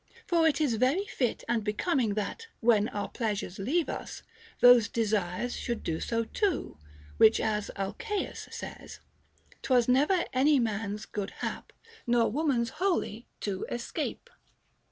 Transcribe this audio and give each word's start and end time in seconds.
For 0.25 0.47
it 0.47 0.59
is 0.59 0.77
very 0.77 1.05
fit 1.05 1.43
and 1.47 1.63
becoming 1.63 2.15
that, 2.15 2.47
when 2.59 2.89
our 2.89 3.07
pleasures 3.07 3.59
leave 3.59 3.87
us, 3.87 4.23
those 4.59 4.87
desires 4.89 5.55
should 5.55 5.83
do 5.83 5.99
so 5.99 6.23
too, 6.23 6.79
which, 7.17 7.39
as 7.39 7.69
Alcaeus 7.77 8.47
says, 8.51 8.99
'Twas 9.61 9.87
never 9.87 10.25
any 10.33 10.57
man's 10.59 11.05
good 11.05 11.29
hap 11.45 11.71
Nor 12.07 12.31
woman's 12.31 12.71
wholly 12.81 13.27
to 13.41 13.63
escape. 13.69 14.31